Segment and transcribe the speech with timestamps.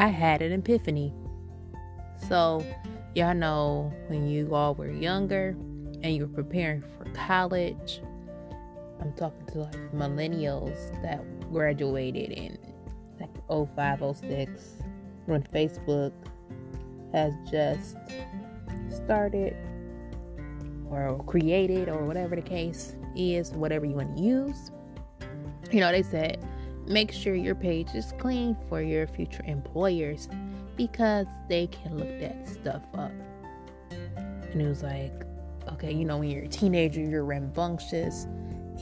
[0.00, 1.12] I had an epiphany.
[2.26, 2.64] So,
[3.14, 5.54] y'all know when you all were younger
[6.02, 8.00] and you were preparing for college,
[8.98, 12.56] I'm talking to like millennials that graduated in
[13.20, 13.28] like
[13.76, 14.76] 05, 06,
[15.26, 16.12] when Facebook
[17.12, 17.98] has just
[19.04, 19.54] started
[20.88, 24.70] or created or whatever the case is, whatever you want to use.
[25.70, 26.42] You know, they said
[26.90, 30.28] make sure your page is clean for your future employers
[30.76, 33.12] because they can look that stuff up.
[33.90, 35.12] And it was like,
[35.72, 38.26] okay, you know, when you're a teenager, you're rambunctious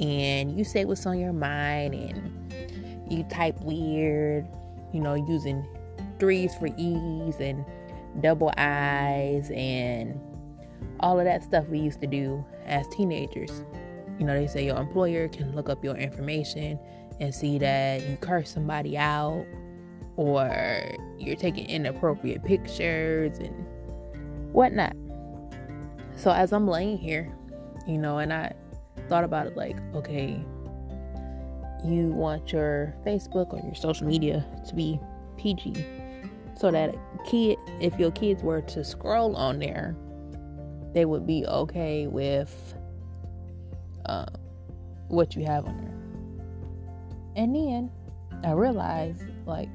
[0.01, 4.47] and you say what's on your mind and you type weird,
[4.93, 5.67] you know, using
[6.19, 7.63] threes for E's and
[8.23, 10.19] double I's and
[11.01, 13.63] all of that stuff we used to do as teenagers.
[14.19, 16.79] You know, they say your employer can look up your information
[17.21, 19.45] and see that you curse somebody out
[20.17, 20.83] or
[21.19, 23.55] you're taking inappropriate pictures and
[24.53, 24.95] whatnot.
[26.17, 27.33] So as I'm laying here,
[27.87, 28.53] you know, and I
[29.09, 30.41] thought about it like, okay,
[31.85, 34.99] you want your Facebook or your social media to be
[35.37, 35.85] PG
[36.59, 39.97] so that kid if your kids were to scroll on there
[40.93, 42.75] they would be okay with
[44.07, 44.27] uh,
[45.09, 45.98] what you have on there
[47.39, 47.91] and then
[48.45, 49.71] i realized like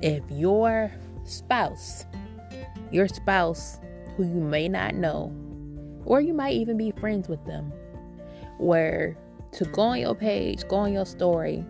[0.00, 0.92] if your
[1.24, 2.06] spouse
[2.92, 3.80] your spouse
[4.16, 5.34] who you may not know
[6.04, 7.72] or you might even be friends with them
[8.58, 9.18] where
[9.50, 11.64] to go on your page go on your story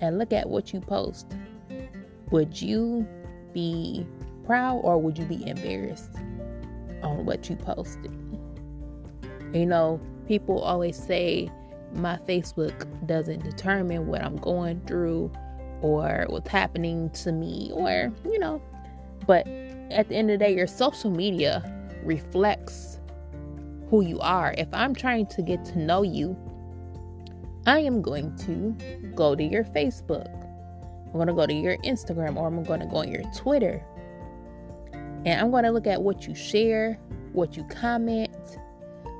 [0.00, 1.36] and look at what you post
[2.30, 3.06] would you
[3.52, 4.04] be
[4.44, 6.10] proud or would you be embarrassed
[7.02, 8.12] on what you posted?
[9.52, 11.50] You know, people always say
[11.94, 15.32] my Facebook doesn't determine what I'm going through
[15.80, 18.60] or what's happening to me or, you know,
[19.26, 19.46] but
[19.90, 21.62] at the end of the day, your social media
[22.02, 22.98] reflects
[23.88, 24.54] who you are.
[24.58, 26.36] If I'm trying to get to know you,
[27.66, 28.72] I am going to
[29.14, 30.28] go to your Facebook.
[31.06, 33.84] I'm going to go to your Instagram or I'm going to go on your Twitter
[35.24, 36.98] and I'm going to look at what you share,
[37.32, 38.58] what you comment,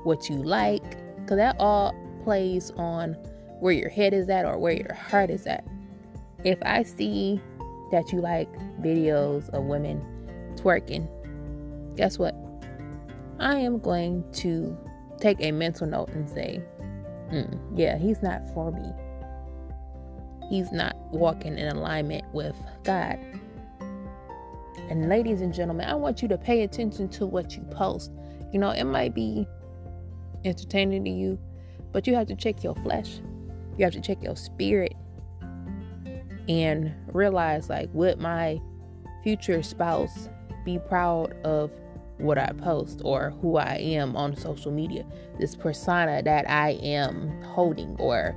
[0.03, 3.13] what you like, because that all plays on
[3.59, 5.63] where your head is at or where your heart is at.
[6.43, 7.39] If I see
[7.91, 10.01] that you like videos of women
[10.55, 11.07] twerking,
[11.95, 12.35] guess what?
[13.39, 14.77] I am going to
[15.19, 16.61] take a mental note and say,
[17.31, 18.91] mm, yeah, he's not for me.
[20.49, 23.19] He's not walking in alignment with God.
[24.89, 28.11] And ladies and gentlemen, I want you to pay attention to what you post.
[28.51, 29.47] You know, it might be
[30.43, 31.39] entertaining to you,
[31.95, 33.21] but you have to check your flesh.
[33.77, 34.97] You have to check your spirit
[36.49, 38.59] and realize like would my
[39.23, 40.27] future spouse
[40.65, 41.71] be proud of
[42.17, 45.05] what I post or who I am on social media,
[45.39, 48.35] this persona that I am holding or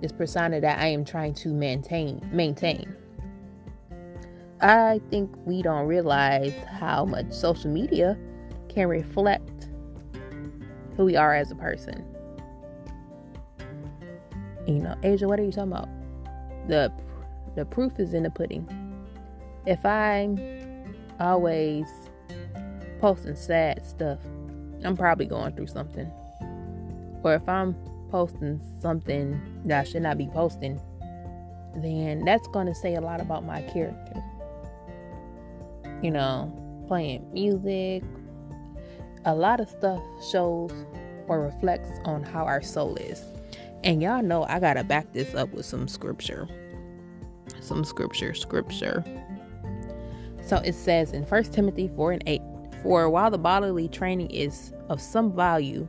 [0.00, 2.94] this persona that I am trying to maintain maintain.
[4.60, 8.16] I think we don't realize how much social media
[8.68, 9.70] can reflect
[10.96, 12.11] who we are as a person.
[14.66, 15.88] You know, Asia, what are you talking about?
[16.68, 16.92] The
[17.56, 18.68] the proof is in the pudding.
[19.66, 20.38] If I'm
[21.20, 21.86] always
[23.00, 24.18] posting sad stuff,
[24.84, 26.10] I'm probably going through something.
[27.22, 27.76] Or if I'm
[28.10, 30.80] posting something that I should not be posting,
[31.76, 34.22] then that's going to say a lot about my character
[36.02, 36.52] you know,
[36.88, 38.02] playing music.
[39.24, 40.72] A lot of stuff shows
[41.28, 43.22] or reflects on how our soul is.
[43.84, 46.48] And y'all know I got to back this up with some scripture.
[47.60, 49.04] Some scripture, scripture.
[50.44, 52.40] So it says in 1 Timothy 4 and 8
[52.82, 55.88] For while the bodily training is of some value,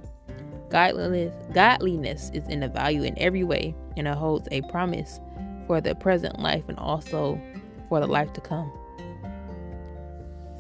[0.70, 5.20] godliness, godliness is in a value in every way, and it holds a promise
[5.68, 7.40] for the present life and also
[7.90, 8.72] for the life to come.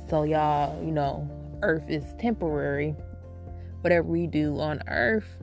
[0.07, 1.27] So, y'all, you know,
[1.63, 2.95] earth is temporary.
[3.81, 5.42] Whatever we do on earth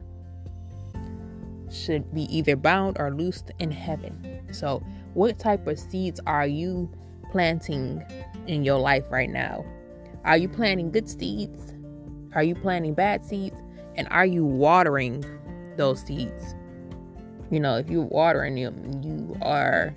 [1.71, 4.43] should be either bound or loosed in heaven.
[4.53, 4.83] So,
[5.15, 6.91] what type of seeds are you
[7.31, 8.05] planting
[8.47, 9.65] in your life right now?
[10.25, 11.75] Are you planting good seeds?
[12.35, 13.57] Are you planting bad seeds?
[13.97, 15.25] And are you watering
[15.77, 16.55] those seeds?
[17.51, 19.95] You know, if you're watering them, you are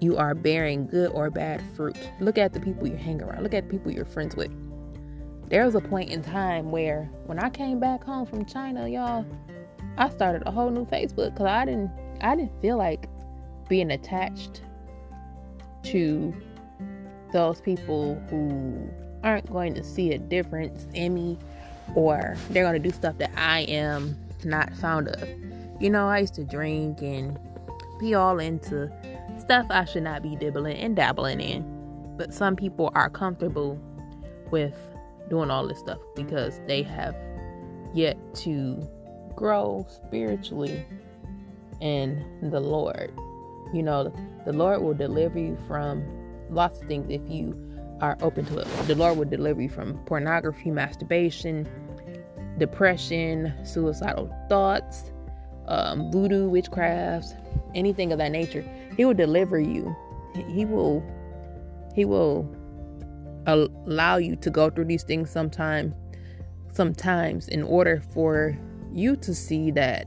[0.00, 1.96] you are bearing good or bad fruit.
[2.20, 3.42] Look at the people you hang around.
[3.42, 4.50] Look at the people you're friends with.
[5.48, 9.24] There was a point in time where when I came back home from China, y'all,
[9.98, 11.90] I started a whole new Facebook because I didn't
[12.20, 13.08] I didn't feel like
[13.68, 14.62] being attached
[15.84, 16.34] to
[17.32, 18.88] those people who
[19.22, 21.38] aren't going to see a difference in me
[21.94, 25.28] or they're going to do stuff that I am not fond of.
[25.80, 27.38] You know, I used to drink and
[27.98, 28.90] be all into
[29.38, 32.14] stuff I should not be dibbling and dabbling in.
[32.16, 33.78] But some people are comfortable
[34.50, 34.74] with
[35.28, 37.14] doing all this stuff because they have
[37.94, 38.88] yet to
[39.36, 40.84] grow spiritually
[41.80, 43.12] in the Lord.
[43.72, 44.12] You know,
[44.44, 46.04] the Lord will deliver you from
[46.50, 47.54] lots of things if you
[48.00, 48.68] are open to it.
[48.86, 51.68] The Lord will deliver you from pornography, masturbation,
[52.58, 55.12] depression, suicidal thoughts,
[55.68, 57.34] um, voodoo, witchcrafts,
[57.74, 58.64] anything of that nature.
[58.96, 59.94] He will deliver you.
[60.48, 61.04] He will.
[61.94, 62.50] He will
[63.46, 65.94] allow you to go through these things sometime
[66.72, 68.56] sometimes in order for
[68.96, 70.06] you to see that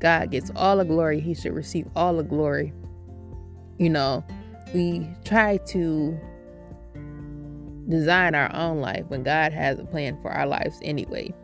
[0.00, 1.20] God gets all the glory.
[1.20, 2.72] He should receive all the glory.
[3.78, 4.24] You know,
[4.72, 6.18] we try to
[7.88, 11.34] design our own life when God has a plan for our lives anyway.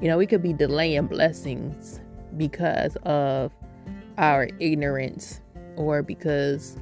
[0.00, 2.00] You know, we could be delaying blessings
[2.36, 3.52] because of
[4.18, 5.40] our ignorance
[5.76, 6.76] or because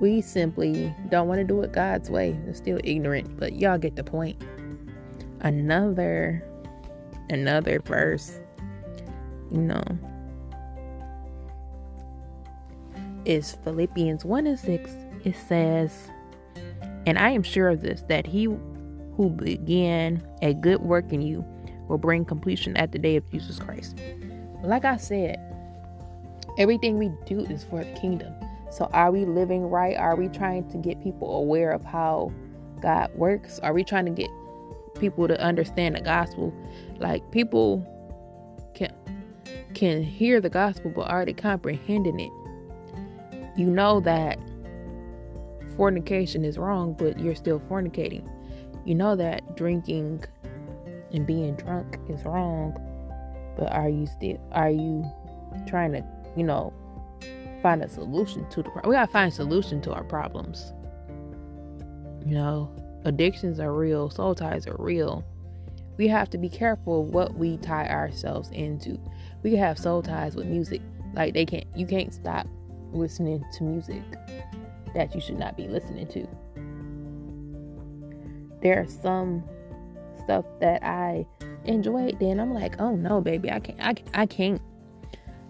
[0.00, 2.38] we simply don't want to do it God's way.
[2.44, 4.42] We're still ignorant, but y'all get the point.
[5.40, 6.44] Another
[7.30, 8.40] another verse,
[9.52, 9.82] you know,
[13.24, 14.90] is Philippians 1 and 6.
[15.24, 16.10] It says,
[17.06, 21.44] And I am sure of this, that he who began a good work in you
[21.88, 23.98] will bring completion at the day of Jesus Christ.
[24.62, 25.38] Like I said,
[26.58, 28.32] everything we do is for the kingdom.
[28.70, 29.96] So, are we living right?
[29.96, 32.32] Are we trying to get people aware of how
[32.80, 33.58] God works?
[33.58, 34.30] Are we trying to get
[34.98, 36.54] people to understand the gospel?
[36.98, 37.86] Like people
[39.82, 42.30] can hear the gospel, but they comprehending it?
[43.58, 44.38] You know that
[45.76, 48.24] fornication is wrong, but you're still fornicating.
[48.84, 50.22] You know that drinking
[51.12, 52.76] and being drunk is wrong,
[53.58, 55.04] but are you still are you
[55.66, 56.04] trying to,
[56.36, 56.72] you know,
[57.60, 58.88] find a solution to the problem?
[58.88, 60.72] We gotta find a solution to our problems.
[62.24, 62.72] You know,
[63.04, 65.24] addictions are real, soul ties are real.
[65.98, 68.98] We have to be careful what we tie ourselves into.
[69.42, 70.80] We can have soul ties with music.
[71.14, 72.46] Like they can't you can't stop
[72.92, 74.02] listening to music
[74.94, 76.26] that you should not be listening to.
[78.62, 79.42] There are some
[80.22, 81.26] stuff that I
[81.64, 84.60] enjoy, then I'm like, oh no, baby, I can't, I, I can't,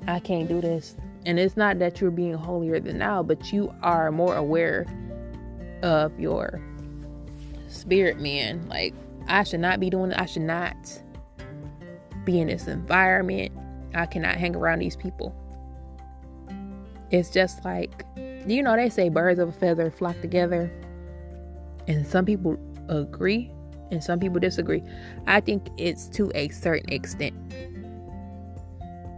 [0.07, 0.97] I can't do this.
[1.27, 4.87] And it's not that you're being holier than thou, but you are more aware
[5.83, 6.61] of your
[7.69, 8.67] spirit man.
[8.69, 8.95] Like,
[9.29, 10.21] I should not be doing it.
[10.21, 10.77] I should not
[12.25, 13.53] be in this environment.
[13.95, 15.35] I cannot hang around these people.
[17.11, 18.07] It's just like,
[18.47, 20.71] you know, they say birds of a feather flock together.
[21.87, 22.59] And some people
[22.89, 23.51] agree
[23.91, 24.83] and some people disagree.
[25.27, 27.35] I think it's to a certain extent.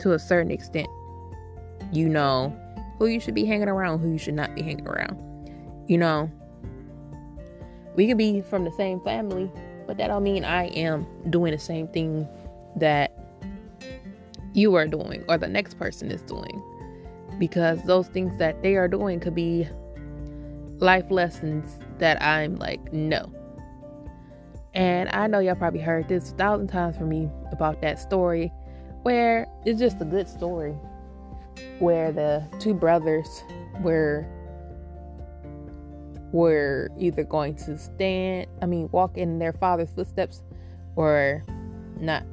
[0.00, 0.88] To a certain extent.
[1.92, 2.58] You know
[2.98, 5.20] who you should be hanging around, who you should not be hanging around.
[5.86, 6.30] You know,
[7.94, 9.50] we could be from the same family,
[9.86, 12.28] but that don't mean I am doing the same thing
[12.76, 13.12] that
[14.52, 16.62] you are doing or the next person is doing
[17.38, 19.68] because those things that they are doing could be
[20.78, 23.32] life lessons that I'm like, no.
[24.74, 28.52] And I know y'all probably heard this a thousand times from me about that story
[29.02, 30.74] where it's just a good story
[31.78, 33.44] where the two brothers
[33.80, 34.26] were
[36.34, 40.42] were either going to stand, I mean, walk in their father's footsteps
[40.96, 41.44] or
[42.00, 42.24] not.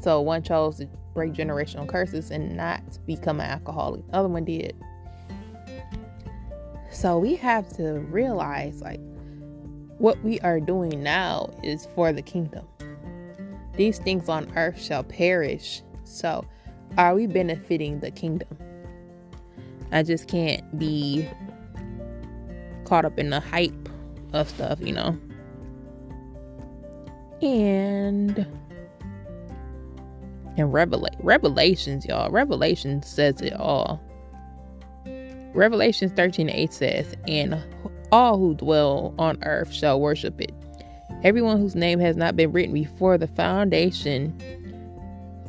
[0.00, 4.04] So one chose to break generational curses and not become an alcoholic.
[4.08, 4.74] The other one did.
[6.90, 9.00] So we have to realize like
[9.98, 12.66] what we are doing now is for the kingdom.
[13.76, 15.82] These things on earth shall perish.
[16.02, 16.44] So
[16.96, 18.48] are we benefiting the kingdom?
[19.92, 21.28] I just can't be
[22.88, 23.88] caught up in the hype
[24.32, 25.16] of stuff, you know.
[27.42, 28.46] And
[30.56, 32.30] and Revela- Revelations, y'all.
[32.30, 34.00] Revelation says it all.
[35.54, 37.56] Revelations 13 8 says, And
[38.10, 40.52] all who dwell on earth shall worship it.
[41.22, 44.38] Everyone whose name has not been written before the foundation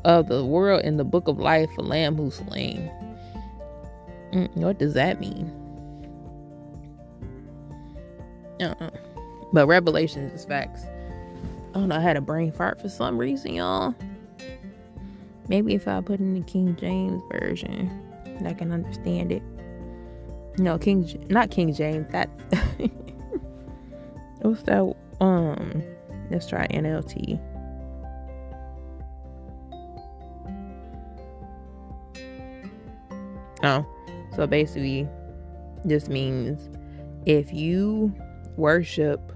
[0.05, 2.89] of the world in the book of life, the Lamb who's slain.
[4.31, 5.51] Mm, what does that mean?
[8.61, 8.89] Uh-uh.
[9.53, 10.83] But Revelations is facts.
[11.73, 11.95] Don't know.
[11.95, 13.95] I had a brain fart for some reason, y'all.
[15.47, 17.89] Maybe if I put in the King James version,
[18.45, 19.41] I can understand it.
[20.59, 22.07] No, King, not King James.
[22.11, 22.29] That's
[24.41, 24.95] What's that?
[25.19, 25.83] Um,
[26.29, 27.39] let's try NLT.
[33.63, 33.85] Oh,
[34.35, 35.07] so basically,
[35.83, 36.69] this means
[37.25, 38.13] if you
[38.59, 39.31] worship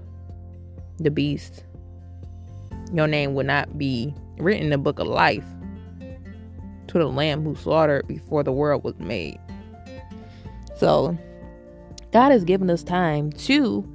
[0.98, 1.64] the beast,
[2.92, 5.44] your name will not be written in the book of life
[6.88, 9.38] to the Lamb who slaughtered before the world was made.
[10.76, 11.18] So,
[12.12, 13.88] God has given us time to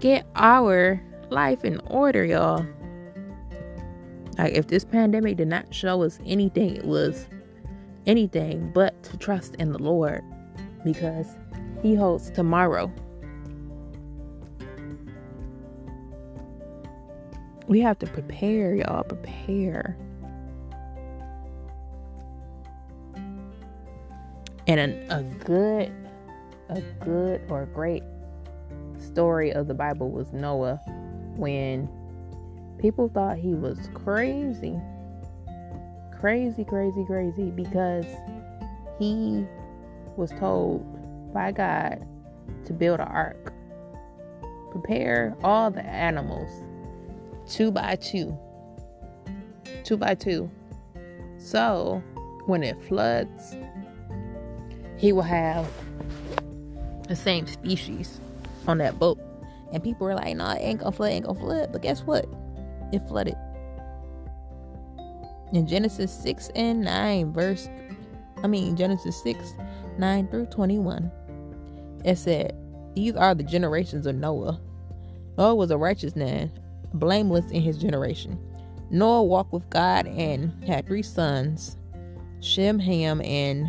[0.00, 2.66] get our life in order, y'all.
[4.38, 7.26] Like, if this pandemic did not show us anything, it was
[8.06, 10.22] anything but to trust in the Lord
[10.84, 11.26] because
[11.82, 12.92] He holds tomorrow.
[17.66, 19.04] We have to prepare, y'all.
[19.04, 19.96] Prepare.
[24.66, 25.92] And a, a good,
[26.68, 28.02] a good or great
[28.98, 30.80] story of the Bible was Noah
[31.36, 31.88] when
[32.78, 34.78] people thought he was crazy
[36.22, 38.06] crazy, crazy, crazy because
[38.96, 39.44] he
[40.16, 40.86] was told
[41.34, 42.06] by God
[42.64, 43.52] to build an ark.
[44.70, 46.62] Prepare all the animals
[47.52, 48.36] two by two.
[49.84, 50.50] Two by two.
[51.38, 52.02] So
[52.46, 53.56] when it floods,
[54.96, 55.68] he will have
[57.08, 58.20] the same species
[58.66, 59.18] on that boat.
[59.72, 61.72] And people were like, no, it ain't gonna flood, ain't gonna flood.
[61.72, 62.26] But guess what?
[62.92, 63.36] It flooded
[65.52, 67.68] in Genesis 6 and 9, verse,
[68.42, 69.54] I mean, Genesis 6,
[69.98, 71.10] 9 through 21,
[72.04, 72.56] it said,
[72.94, 74.60] These are the generations of Noah.
[75.36, 76.50] Noah was a righteous man,
[76.94, 78.38] blameless in his generation.
[78.90, 81.76] Noah walked with God and had three sons,
[82.40, 83.66] Shem, Ham, and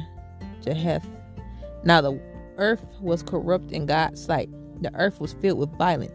[0.61, 1.05] Japheth.
[1.83, 2.19] Now the
[2.57, 4.49] earth was corrupt in God's sight.
[4.81, 6.11] The earth was filled with violence.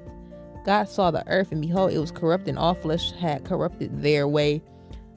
[0.64, 4.28] God saw the earth, and behold, it was corrupt, and all flesh had corrupted their
[4.28, 4.62] way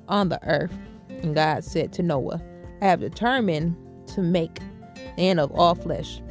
[0.08, 0.74] on the earth.
[1.10, 2.42] And God said to Noah,
[2.82, 3.76] I have determined
[4.08, 4.60] to make
[4.96, 6.22] the end of all flesh.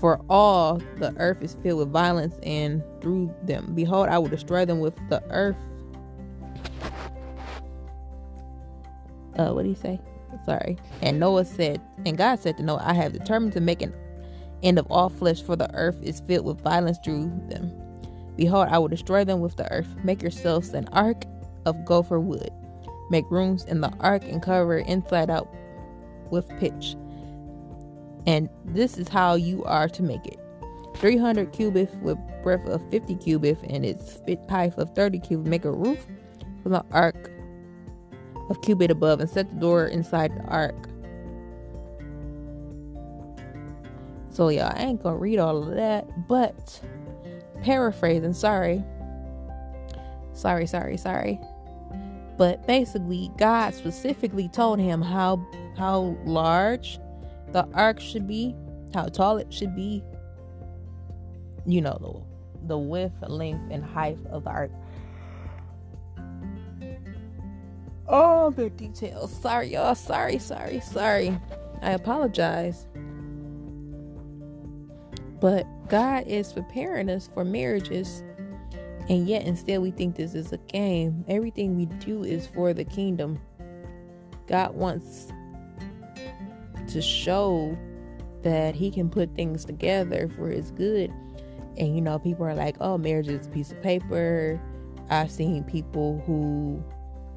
[0.00, 4.64] For all the earth is filled with violence, and through them, behold, I will destroy
[4.64, 5.56] them with the earth.
[9.36, 10.00] Uh, what do you say?
[10.44, 10.76] Sorry.
[11.02, 13.94] And Noah said, and God said to Noah, I have determined to make an
[14.62, 17.72] end of all flesh, for the earth is filled with violence through them.
[18.36, 19.88] Behold, I will destroy them with the earth.
[20.04, 21.24] Make yourselves an ark
[21.66, 22.50] of gopher wood.
[23.10, 25.48] Make rooms in the ark and cover it inside out
[26.30, 26.94] with pitch.
[28.26, 30.38] And this is how you are to make it
[30.96, 35.48] 300 cubits with breadth of 50 cubits and its height of 30 cubits.
[35.48, 36.06] Make a roof
[36.62, 37.30] from the ark
[38.50, 40.88] of cubit above and set the door inside the ark.
[44.30, 46.80] So, yeah, I ain't gonna read all of that, but
[47.62, 48.84] paraphrasing, sorry.
[50.32, 51.40] Sorry, sorry, sorry.
[52.36, 55.44] But basically, God specifically told him how
[55.76, 57.00] how large
[57.52, 58.54] the ark should be,
[58.94, 60.02] how tall it should be.
[61.66, 64.70] You know the the width, length, and height of the ark.
[68.08, 69.32] All the details.
[69.40, 69.94] Sorry, y'all.
[69.94, 71.38] Sorry, sorry, sorry.
[71.82, 72.86] I apologize.
[75.40, 78.22] But God is preparing us for marriages
[79.08, 81.24] and yet, instead, we think this is a game.
[81.28, 83.40] Everything we do is for the kingdom.
[84.46, 85.32] God wants
[86.88, 87.76] to show
[88.42, 91.12] that He can put things together for His good.
[91.76, 94.60] And, you know, people are like, oh, marriage is a piece of paper.
[95.10, 96.82] I've seen people who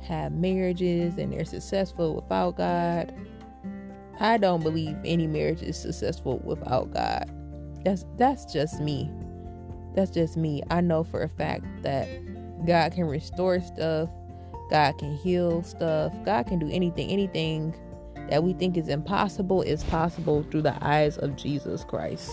[0.04, 3.14] have marriages and they're successful without God.
[4.20, 7.30] I don't believe any marriage is successful without God.
[7.84, 9.10] That's that's just me
[9.94, 10.64] that's just me.
[10.70, 12.08] I know for a fact that
[12.66, 14.10] God can restore stuff,
[14.70, 17.10] God can heal stuff, God can do anything.
[17.10, 17.76] Anything
[18.30, 22.32] that we think is impossible is possible through the eyes of Jesus Christ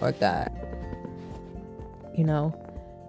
[0.00, 0.50] or God.
[2.14, 2.58] You know?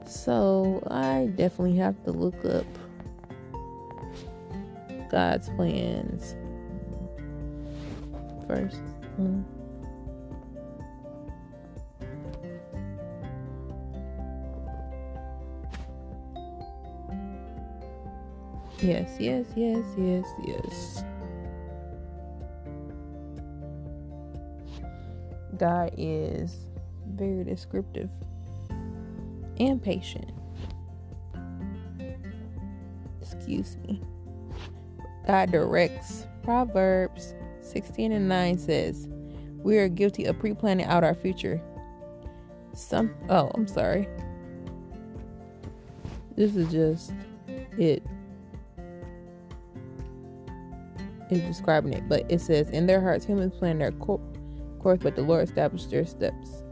[0.06, 2.66] So I definitely have to look up
[5.10, 6.36] God's plans
[8.48, 8.82] first.
[9.20, 9.42] Mm-hmm.
[18.82, 21.04] Yes, yes, yes, yes, yes.
[25.64, 26.68] God is
[27.08, 28.10] very descriptive
[29.62, 30.30] and patient.
[33.22, 34.02] Excuse me.
[35.26, 36.28] God directs.
[36.44, 39.08] Proverbs 16 and 9 says,
[39.60, 41.62] We are guilty of pre planning out our future.
[42.74, 44.10] some oh, I'm sorry.
[46.36, 47.14] This is just
[47.78, 48.04] it
[51.30, 53.94] is describing it, but it says, In their hearts, humans plan their
[54.84, 56.64] course, but the Lord established their steps.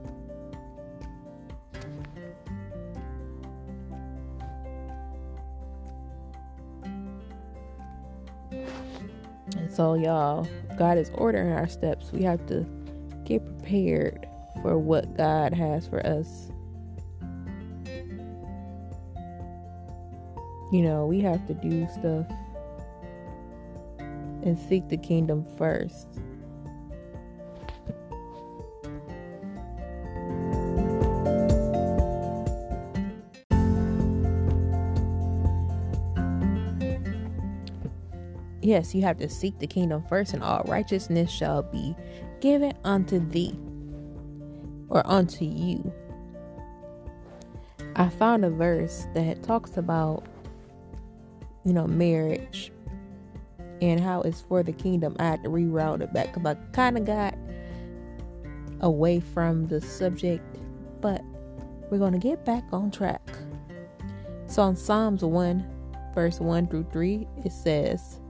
[9.58, 12.12] And so, y'all, God is ordering our steps.
[12.12, 12.66] We have to
[13.24, 14.28] get prepared
[14.62, 16.52] for what God has for us.
[20.72, 22.26] You know, we have to do stuff
[24.44, 26.08] and seek the kingdom first.
[38.72, 41.94] Yes, you have to seek the kingdom first, and all righteousness shall be
[42.40, 43.54] given unto thee
[44.88, 45.94] or unto you.
[47.98, 50.26] I found a verse that talks about,
[51.66, 52.72] you know, marriage
[53.82, 55.18] and how it's for the kingdom.
[55.20, 57.38] I had to reroute it back because I kind of got
[58.80, 60.46] away from the subject,
[61.02, 61.22] but
[61.90, 63.36] we're going to get back on track.
[64.48, 65.70] So in Psalms 1,
[66.16, 68.21] verse 1 through 3, it says,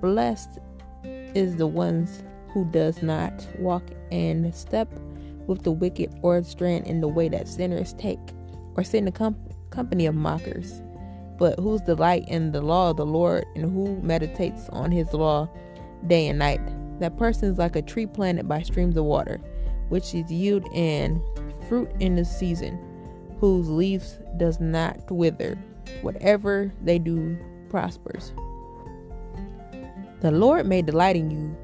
[0.00, 0.58] Blessed
[1.04, 4.88] is the ones who does not walk in step
[5.46, 8.18] with the wicked or strand in the way that sinners take,
[8.76, 9.36] or sit in the com-
[9.70, 10.82] company of mockers
[11.40, 15.48] but whose delight in the law of the Lord and who meditates on his law
[16.06, 16.60] day and night.
[17.00, 19.40] That person is like a tree planted by streams of water,
[19.88, 21.18] which is yield and
[21.66, 22.78] fruit in the season,
[23.40, 25.58] whose leaves does not wither.
[26.02, 27.38] Whatever they do
[27.70, 28.34] prospers.
[30.20, 31.56] The Lord may delight in you.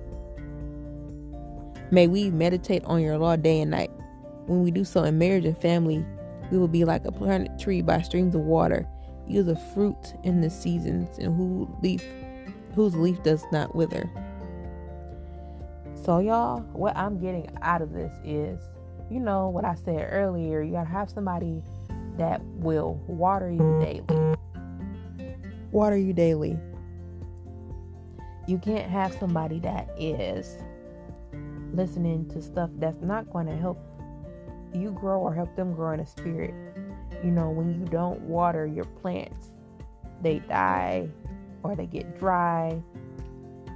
[1.90, 3.90] May we meditate on your law day and night.
[4.46, 6.04] When we do so in marriage and family,
[6.50, 8.86] we will be like a planted tree by streams of water
[9.28, 12.04] you the fruit in the seasons, and who leaf
[12.74, 14.10] whose leaf does not wither.
[16.04, 18.60] So y'all, what I'm getting out of this is,
[19.10, 21.62] you know, what I said earlier, you gotta have somebody
[22.18, 24.36] that will water you daily.
[25.72, 26.58] Water you daily.
[28.46, 30.56] You can't have somebody that is
[31.72, 33.78] listening to stuff that's not going to help
[34.72, 36.54] you grow or help them grow in a spirit
[37.22, 39.48] you know, when you don't water your plants,
[40.22, 41.08] they die
[41.62, 42.80] or they get dry.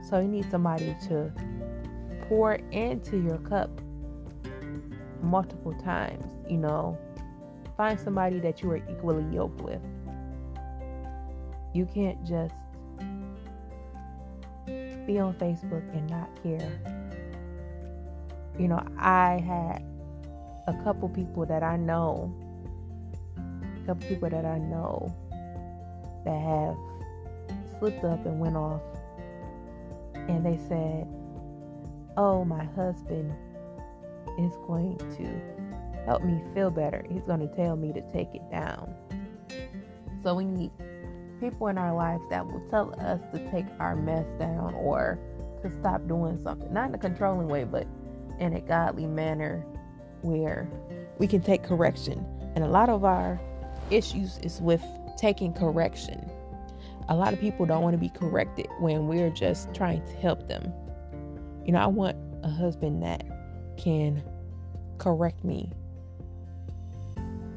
[0.09, 1.33] So you need somebody to
[2.29, 3.71] pour into your cup
[5.23, 6.99] multiple times, you know.
[7.77, 9.81] Find somebody that you are equally yoked with.
[11.73, 12.55] You can't just
[15.11, 16.71] be on Facebook and not care.
[16.85, 18.63] Mm-hmm.
[18.63, 19.83] You know, I had
[20.69, 22.33] a couple people that I know
[23.37, 25.13] a couple people that I know
[26.25, 26.77] that have
[27.79, 28.83] slipped up and went off,
[30.15, 31.09] and they said,
[32.17, 33.33] Oh, my husband
[34.39, 37.05] is going to help me feel better.
[37.11, 38.95] He's going to tell me to take it down.
[40.23, 40.71] So we need
[41.41, 45.19] people in our lives that will tell us to take our mess down or
[45.63, 46.73] to stop doing something.
[46.73, 47.87] Not in a controlling way, but
[48.39, 49.65] in a godly manner
[50.23, 50.69] where
[51.19, 52.25] we can take correction.
[52.55, 53.41] And a lot of our
[53.91, 54.83] issues is with
[55.17, 56.31] taking correction.
[57.09, 60.47] A lot of people don't want to be corrected when we're just trying to help
[60.49, 60.73] them.
[61.65, 63.25] You know, I want a husband that
[63.77, 64.23] can
[64.99, 65.71] correct me.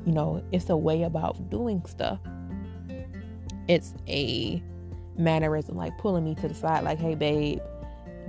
[0.05, 2.19] You know, it's a way about doing stuff.
[3.67, 4.61] It's a
[5.17, 7.59] mannerism, like pulling me to the side, like, hey, babe,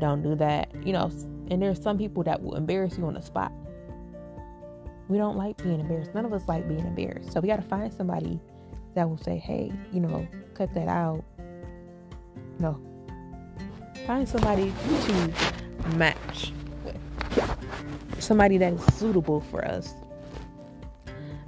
[0.01, 0.71] don't do that.
[0.85, 1.11] You know,
[1.51, 3.53] and there's some people that will embarrass you on the spot.
[5.09, 6.15] We don't like being embarrassed.
[6.15, 7.33] None of us like being embarrassed.
[7.33, 8.41] So we got to find somebody
[8.95, 11.23] that will say, hey, you know, cut that out.
[12.59, 12.81] No.
[14.07, 14.73] Find somebody
[15.07, 15.33] to
[15.97, 16.53] match
[16.85, 16.97] with.
[18.19, 19.93] Somebody that is suitable for us.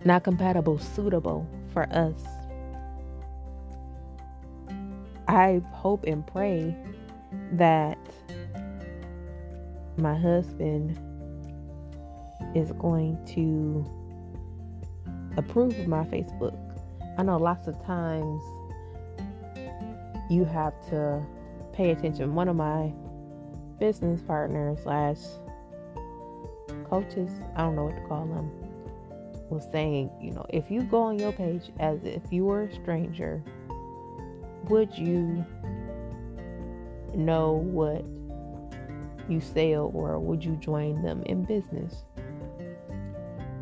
[0.05, 2.23] Not compatible, suitable for us.
[5.29, 6.77] I hope and pray
[7.53, 7.99] that
[9.97, 10.99] my husband
[12.55, 13.85] is going to
[15.37, 16.57] approve of my Facebook.
[17.19, 18.43] I know lots of times
[20.31, 21.25] you have to
[21.73, 22.35] pay attention.
[22.35, 22.93] One of my
[23.79, 25.19] business partners slash
[26.89, 28.51] coaches, I don't know what to call them,
[29.51, 32.75] was saying, you know, if you go on your page as if you were a
[32.75, 33.43] stranger,
[34.69, 35.45] would you
[37.15, 38.05] know what
[39.29, 42.05] you sell or would you join them in business?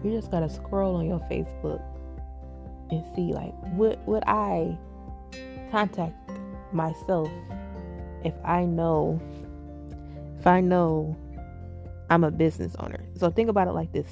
[0.03, 1.83] You just gotta scroll on your Facebook
[2.91, 4.77] and see like would would I
[5.71, 6.15] contact
[6.73, 7.29] myself
[8.25, 9.21] if I know
[10.39, 11.17] if I know
[12.11, 13.01] I'm a business owner.
[13.17, 14.09] So think about it like this.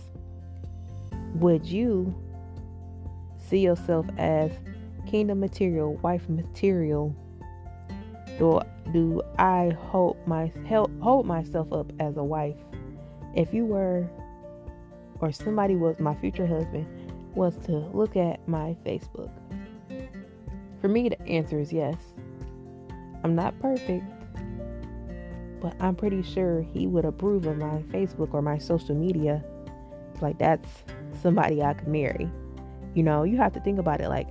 [1.34, 2.14] Would you
[3.48, 4.50] see yourself as
[5.12, 7.14] kingdom material, wife material?
[8.38, 12.56] Do do I hold my help hold myself up as a wife?
[13.36, 14.08] If you were
[15.20, 16.86] or somebody was my future husband
[17.34, 19.30] was to look at my Facebook.
[20.80, 21.96] For me the answer is yes.
[23.22, 24.04] I'm not perfect,
[25.60, 29.44] but I'm pretty sure he would approve of my Facebook or my social media.
[30.22, 30.68] Like that's
[31.20, 32.30] somebody I could marry.
[32.94, 34.28] You know, you have to think about it like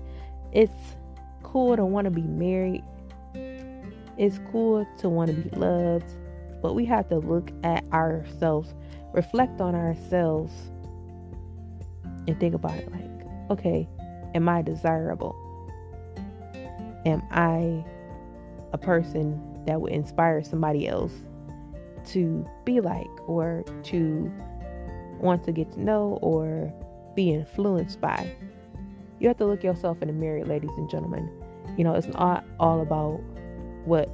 [0.51, 0.95] it's
[1.43, 2.83] cool to want to be married.
[4.17, 6.11] It's cool to want to be loved,
[6.61, 8.73] but we have to look at ourselves,
[9.13, 10.53] reflect on ourselves
[12.27, 13.87] and think about it like, okay,
[14.35, 15.35] am I desirable?
[17.05, 17.83] Am I
[18.73, 21.13] a person that would inspire somebody else
[22.07, 24.31] to be like or to
[25.19, 26.71] want to get to know or
[27.15, 28.31] be influenced by?
[29.21, 31.29] You have to look yourself in the mirror, ladies and gentlemen.
[31.77, 33.21] You know, it's not all about
[33.85, 34.09] what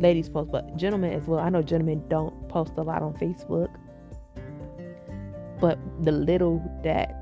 [0.00, 1.38] ladies post, but gentlemen as well.
[1.38, 3.68] I know gentlemen don't post a lot on Facebook,
[5.60, 7.14] but the little that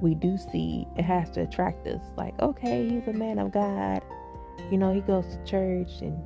[0.00, 2.02] we do see it has to attract us.
[2.16, 4.02] Like, okay, he's a man of God.
[4.72, 6.18] You know, he goes to church and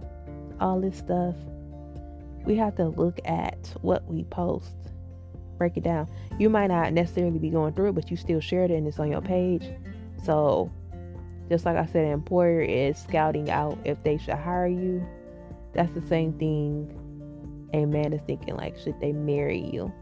[0.63, 1.35] all this stuff.
[2.47, 4.73] We have to look at what we post,
[5.59, 6.09] break it down.
[6.39, 8.99] You might not necessarily be going through it, but you still shared it and it's
[8.99, 9.69] on your page.
[10.25, 10.71] So,
[11.49, 15.07] just like I said, an employer is scouting out if they should hire you.
[15.75, 16.95] That's the same thing
[17.75, 19.93] a man is thinking like, should they marry you?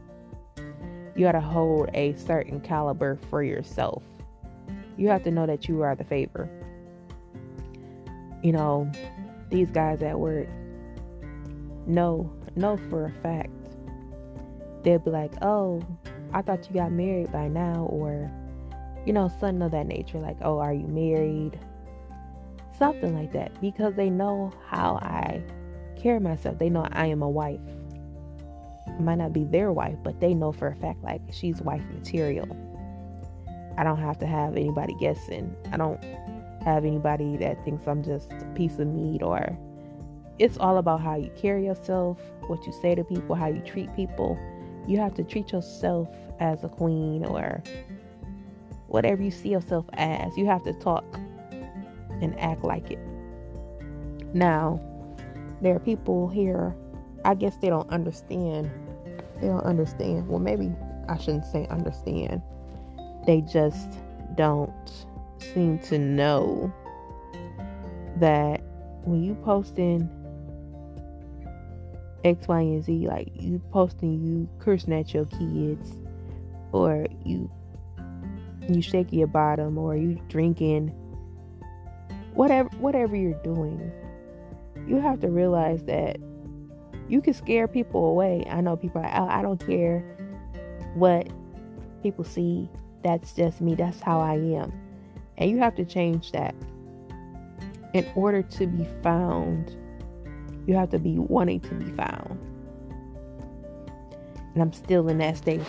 [1.16, 4.02] you got to hold a certain caliber for yourself.
[4.98, 6.48] You have to know that you are the favor.
[8.42, 8.90] You know,
[9.50, 10.48] these guys at work
[11.86, 13.50] know, know for a fact.
[14.86, 15.82] They'll be like, oh,
[16.32, 18.30] I thought you got married by now, or,
[19.04, 20.18] you know, something of that nature.
[20.18, 21.58] Like, oh, are you married?
[22.78, 23.60] Something like that.
[23.60, 25.42] Because they know how I
[26.00, 26.58] carry myself.
[26.58, 27.60] They know I am a wife
[29.00, 32.46] might not be their wife, but they know for a fact like she's wife material.
[33.76, 35.54] I don't have to have anybody guessing.
[35.72, 36.02] I don't
[36.64, 39.56] have anybody that thinks I'm just a piece of meat or
[40.38, 43.94] it's all about how you carry yourself, what you say to people, how you treat
[43.96, 44.38] people.
[44.86, 46.08] You have to treat yourself
[46.40, 47.62] as a queen or
[48.88, 50.36] whatever you see yourself as.
[50.36, 51.04] You have to talk
[52.20, 53.00] and act like it.
[54.32, 54.80] Now,
[55.60, 56.74] there are people here,
[57.24, 58.70] I guess they don't understand
[59.40, 60.28] they don't understand.
[60.28, 60.72] Well, maybe
[61.08, 62.42] I shouldn't say understand.
[63.26, 63.98] They just
[64.34, 65.06] don't
[65.38, 66.72] seem to know
[68.16, 68.62] that
[69.04, 70.08] when you posting
[72.26, 75.92] X, Y, and Z, like you posting you cursing at your kids,
[76.72, 77.50] or you
[78.68, 80.88] you shaking your bottom, or you drinking,
[82.34, 83.92] whatever whatever you're doing,
[84.86, 86.16] you have to realize that
[87.08, 88.44] you can scare people away.
[88.50, 90.00] I know people are, oh, I don't care
[90.94, 91.28] what
[92.02, 92.68] people see.
[93.04, 93.76] That's just me.
[93.76, 94.72] That's how I am.
[95.38, 96.54] And you have to change that.
[97.94, 99.76] In order to be found,
[100.66, 102.38] you have to be wanting to be found.
[104.54, 105.60] And I'm still in that stage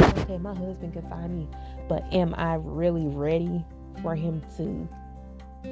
[0.00, 1.48] okay, my husband can find me.
[1.88, 3.64] But am I really ready
[4.02, 4.88] for him to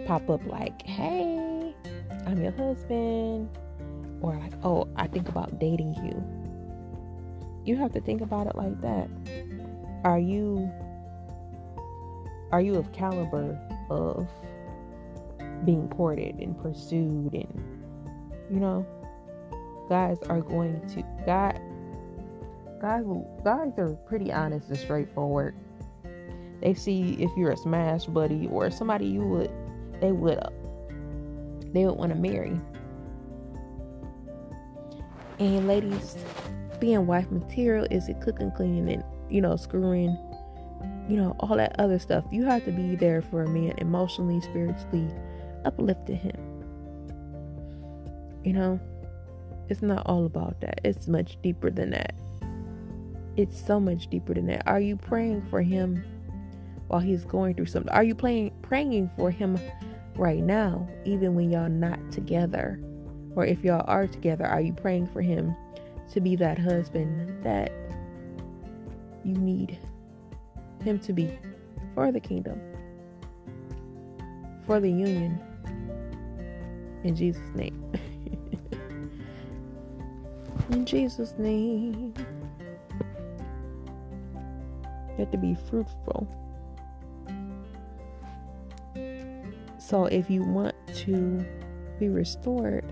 [0.06, 1.74] pop up like, hey,
[2.26, 3.48] I'm your husband?
[4.22, 6.24] or like, oh, I think about dating you.
[7.64, 9.08] You have to think about it like that.
[10.04, 10.70] Are you
[12.50, 13.58] are you of caliber
[13.90, 14.28] of
[15.64, 17.81] being courted and pursued and
[18.52, 18.86] you know
[19.88, 21.60] guys are going to God
[22.80, 23.04] guys
[23.44, 25.54] guys are pretty honest and straightforward.
[26.60, 29.50] They see if you're a smash buddy or somebody you would
[30.00, 30.40] they would
[31.72, 32.60] they would want to marry.
[35.38, 36.16] And ladies,
[36.78, 40.16] being wife material is it cooking, cleaning, and you know, screwing,
[41.08, 42.24] you know, all that other stuff.
[42.30, 45.08] You have to be there for a man emotionally, spiritually,
[45.64, 46.41] uplifting him.
[48.44, 48.80] You know,
[49.68, 50.80] it's not all about that.
[50.84, 52.14] It's much deeper than that.
[53.36, 54.66] It's so much deeper than that.
[54.66, 56.04] Are you praying for him
[56.88, 57.92] while he's going through something?
[57.92, 59.58] Are you playing praying for him
[60.16, 62.80] right now, even when y'all not together?
[63.34, 65.56] Or if y'all are together, are you praying for him
[66.12, 67.72] to be that husband that
[69.24, 69.78] you need
[70.84, 71.38] him to be
[71.94, 72.60] for the kingdom,
[74.66, 75.40] for the union.
[77.04, 77.92] In Jesus' name.
[80.72, 82.14] In Jesus' name.
[85.10, 86.26] You have to be fruitful.
[89.78, 91.44] So if you want to
[92.00, 92.90] be restored,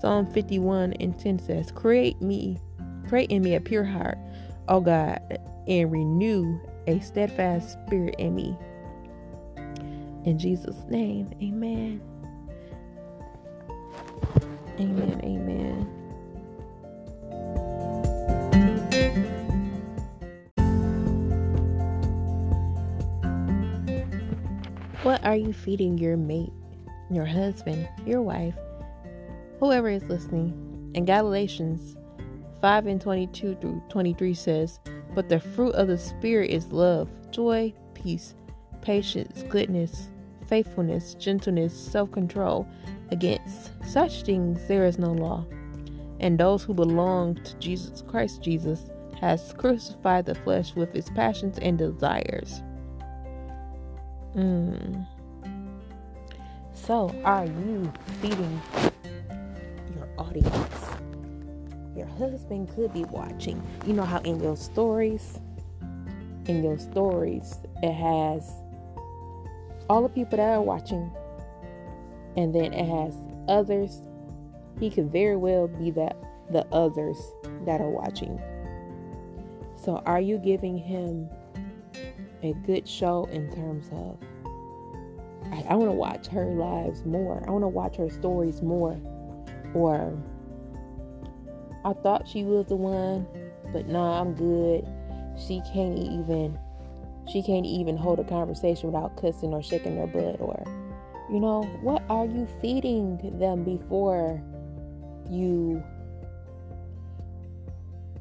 [0.00, 2.58] Psalm 51 and 10 says, Create me,
[3.08, 4.18] create in me a pure heart,
[4.68, 5.20] O God,
[5.68, 8.56] and renew a steadfast spirit in me.
[10.24, 12.00] In Jesus' name, amen.
[14.78, 15.96] Amen, amen.
[25.02, 26.52] What are you feeding your mate,
[27.10, 28.56] your husband, your wife,
[29.60, 30.90] whoever is listening?
[30.94, 31.96] In Galatians
[32.60, 34.80] 5 and 22 through 23 says,
[35.14, 38.34] But the fruit of the Spirit is love, joy, peace,
[38.82, 40.10] patience, goodness,
[40.46, 42.66] faithfulness, gentleness, self control.
[43.10, 45.46] Against such things there is no law.
[46.20, 48.90] And those who belong to Jesus Christ Jesus
[49.20, 52.62] has crucified the flesh with its passions and desires.
[54.34, 55.06] Mm.
[56.74, 58.60] So, are you feeding
[59.96, 60.84] your audience?
[61.96, 63.62] Your husband could be watching.
[63.86, 65.40] You know how in your stories,
[66.46, 68.52] in your stories, it has
[69.88, 71.10] all the people that are watching,
[72.36, 73.14] and then it has
[73.48, 74.02] others.
[74.78, 76.16] He could very well be that
[76.50, 77.16] the others
[77.64, 78.40] that are watching.
[79.76, 81.28] So, are you giving him
[82.42, 84.18] a good show in terms of
[85.52, 87.42] I, I want to watch her lives more.
[87.46, 88.98] I want to watch her stories more.
[89.74, 90.16] Or
[91.84, 93.26] I thought she was the one,
[93.72, 94.86] but nah, I'm good.
[95.38, 96.58] She can't even
[97.28, 100.64] she can't even hold a conversation without cussing or shaking their butt or
[101.30, 104.40] you know, what are you feeding them before
[105.28, 105.82] you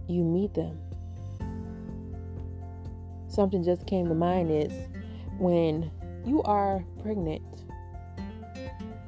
[0.07, 0.79] you meet them?
[3.27, 4.71] Something just came to mind is
[5.39, 5.91] when
[6.25, 7.43] you are pregnant,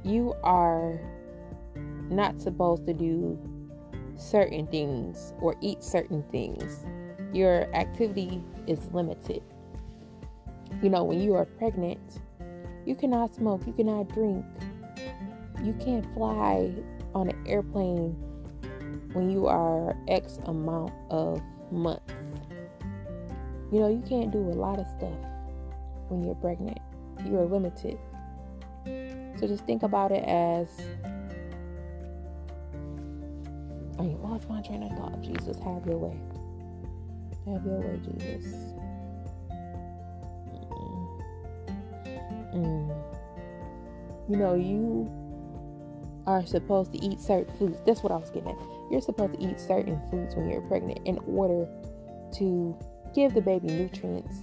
[0.03, 0.99] you are
[2.09, 3.39] not supposed to do
[4.17, 6.85] certain things or eat certain things.
[7.33, 9.41] Your activity is limited.
[10.81, 12.19] You know, when you are pregnant,
[12.87, 14.45] you cannot smoke, you cannot drink,
[15.61, 16.73] you can't fly
[17.13, 18.11] on an airplane
[19.11, 22.13] when you are X amount of months.
[23.73, 25.19] You know, you can't do a lot of stuff
[26.07, 26.79] when you're pregnant.
[27.25, 27.99] You are limited.
[29.37, 30.69] So just think about it as
[33.99, 35.21] I lost my train of thought.
[35.21, 36.17] Jesus, have your way.
[37.51, 38.66] Have your way, Jesus.
[44.29, 45.09] You know, you
[46.25, 47.77] are supposed to eat certain foods.
[47.85, 48.57] That's what I was getting at.
[48.91, 51.67] You're supposed to eat certain foods when you're pregnant in order
[52.33, 52.77] to
[53.15, 54.37] give the baby nutrients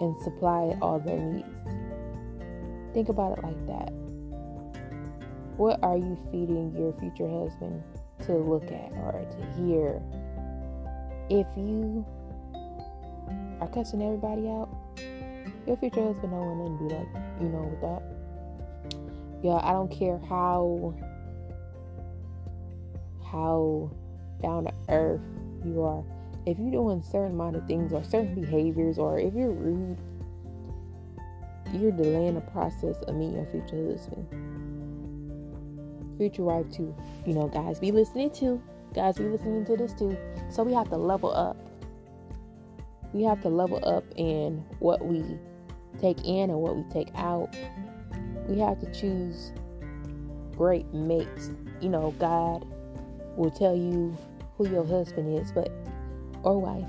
[0.00, 1.46] and supply all their needs.
[2.92, 3.92] Think about it like that.
[5.56, 7.82] What are you feeding your future husband
[8.26, 10.02] to look at or to hear?
[11.30, 12.04] If you
[13.60, 14.68] are cussing everybody out,
[15.66, 18.02] your future husband don't want nothing to do like, you know, with that.
[19.42, 20.94] Yeah, I don't care how
[23.30, 23.90] how
[24.42, 25.20] down to earth
[25.64, 26.04] you are.
[26.46, 29.98] If you're doing certain amount of things or certain behaviors or if you're rude
[31.72, 34.26] you're delaying the process of meeting your future husband.
[36.18, 36.94] Future wife too.
[37.26, 38.60] You know guys be listening too.
[38.94, 40.16] Guys be listening to this too.
[40.50, 41.56] So we have to level up.
[43.12, 45.38] We have to level up in what we
[46.00, 47.54] take in and what we take out
[48.48, 49.52] we have to choose
[50.56, 51.50] great mates
[51.80, 52.66] you know god
[53.36, 54.16] will tell you
[54.56, 55.70] who your husband is but
[56.42, 56.86] or wife.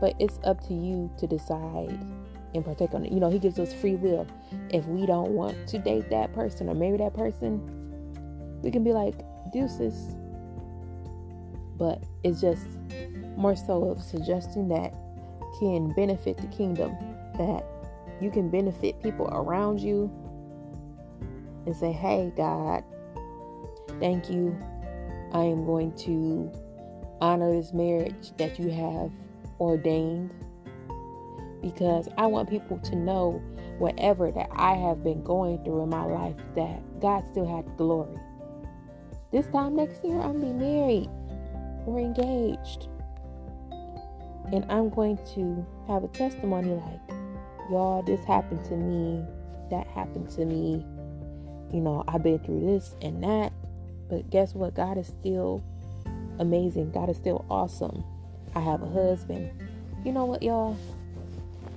[0.00, 1.98] But it's up to you to decide
[2.54, 3.12] and partake on it.
[3.12, 4.26] You know, He gives us free will.
[4.70, 7.60] If we don't want to date that person or marry that person,
[8.62, 9.14] we can be like,
[9.52, 10.14] deuces.
[11.76, 12.66] But it's just
[13.36, 14.94] more so of suggesting that
[15.58, 16.96] can benefit the kingdom,
[17.38, 17.64] that
[18.20, 20.10] you can benefit people around you
[21.66, 22.84] and say, hey, God,
[24.00, 24.56] thank you.
[25.32, 26.52] I am going to
[27.20, 29.10] honor this marriage that you have
[29.58, 30.32] ordained
[31.62, 33.42] because I want people to know
[33.78, 38.18] whatever that I have been going through in my life that God still had glory.
[39.32, 41.10] This time next year, I'm be married.
[41.86, 42.88] We're engaged.
[44.52, 47.23] And I'm going to have a testimony like,
[47.70, 49.24] y'all, this happened to me,
[49.70, 50.84] that happened to me.
[51.72, 53.52] You know, I've been through this and that.
[54.08, 54.74] But guess what?
[54.74, 55.64] God is still
[56.38, 56.92] amazing.
[56.92, 58.04] God is still awesome.
[58.54, 59.50] I have a husband.
[60.04, 60.76] You know what, y'all?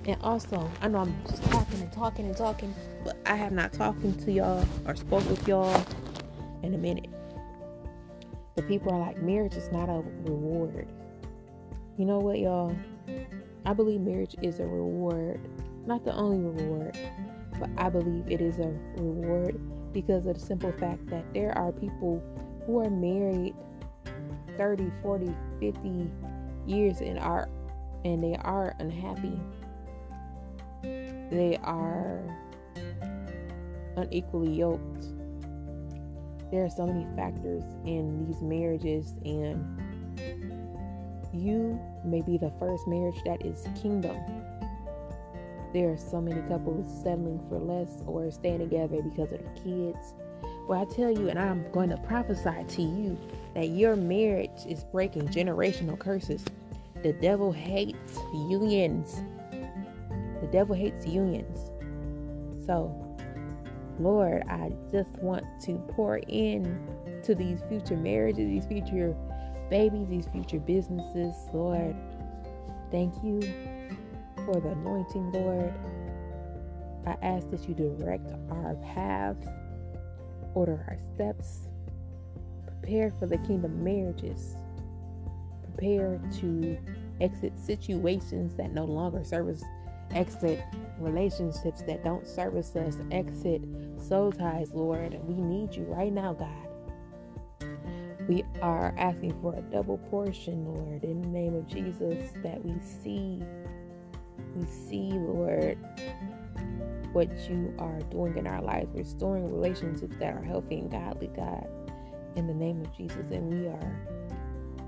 [0.04, 2.74] And also, I know I'm just talking and talking and talking,
[3.04, 5.84] but I have not talking to y'all or spoke with y'all
[6.62, 7.10] in a minute.
[8.54, 10.88] But people are like, marriage is not a reward.
[11.96, 12.76] You know what, y'all?
[13.66, 15.40] I believe marriage is a reward.
[15.88, 16.98] Not the only reward,
[17.58, 19.58] but I believe it is a reward
[19.94, 22.22] because of the simple fact that there are people
[22.66, 23.54] who are married
[24.58, 26.10] 30, 40, 50
[26.66, 27.48] years and are
[28.04, 29.40] and they are unhappy.
[30.82, 32.20] They are
[33.96, 35.06] unequally yoked.
[36.50, 39.64] There are so many factors in these marriages and
[41.32, 44.18] you may be the first marriage that is kingdom.
[45.78, 50.12] There are so many couples settling for less or staying together because of the kids.
[50.66, 53.16] Well, I tell you, and I'm going to prophesy to you
[53.54, 56.44] that your marriage is breaking generational curses.
[57.04, 59.22] The devil hates unions.
[60.40, 61.70] The devil hates unions.
[62.66, 62.92] So,
[64.00, 66.76] Lord, I just want to pour in
[67.22, 69.14] to these future marriages, these future
[69.70, 71.36] babies, these future businesses.
[71.52, 71.94] Lord,
[72.90, 73.42] thank you
[74.50, 75.74] for the anointing, Lord.
[77.06, 79.46] I ask that you direct our paths,
[80.54, 81.68] order our steps,
[82.66, 84.56] prepare for the kingdom marriages,
[85.62, 86.78] prepare to
[87.20, 89.62] exit situations that no longer serve us,
[90.14, 90.64] exit
[90.98, 93.60] relationships that don't service us, exit
[94.00, 95.18] soul ties, Lord.
[95.24, 97.68] We need you right now, God.
[98.26, 102.74] We are asking for a double portion, Lord, in the name of Jesus, that we
[102.80, 103.42] see,
[104.58, 105.78] we see, Lord,
[107.12, 111.66] what you are doing in our lives, restoring relationships that are healthy and godly, God,
[112.36, 113.24] in the name of Jesus.
[113.30, 114.08] And we are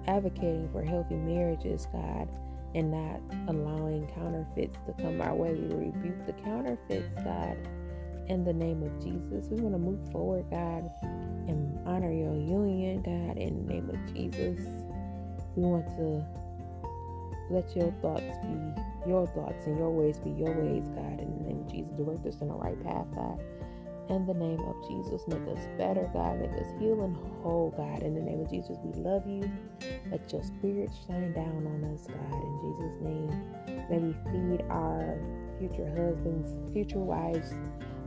[0.06, 2.28] advocating for healthy marriages, God,
[2.74, 5.54] and not allowing counterfeits to come our way.
[5.54, 7.56] We rebuke the counterfeits, God,
[8.28, 9.48] in the name of Jesus.
[9.50, 10.90] We want to move forward, God,
[11.48, 14.60] and honor your union, God, in the name of Jesus.
[15.56, 16.39] We want to
[17.50, 21.44] let your thoughts be your thoughts and your ways be your ways, God, in the
[21.44, 21.92] name of Jesus.
[21.96, 23.40] Direct us in the right path, God.
[24.08, 26.40] In the name of Jesus, make us better, God.
[26.40, 28.02] Make us heal and whole, God.
[28.02, 29.50] In the name of Jesus, we love you.
[30.10, 32.42] Let your spirit shine down on us, God.
[32.42, 35.16] In Jesus' name, may we feed our
[35.58, 37.54] future husbands, future wives,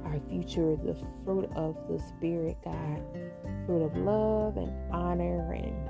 [0.05, 3.01] our future, the fruit of the Spirit, God.
[3.65, 5.89] Fruit of love and honor and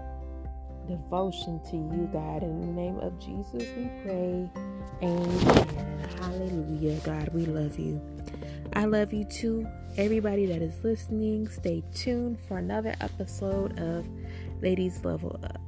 [0.87, 2.43] devotion to you, God.
[2.43, 4.49] In the name of Jesus, we pray.
[5.01, 6.09] Amen.
[6.19, 7.29] Hallelujah, God.
[7.33, 8.01] We love you.
[8.73, 9.67] I love you too.
[9.97, 14.05] Everybody that is listening, stay tuned for another episode of
[14.61, 15.61] Ladies Level Up.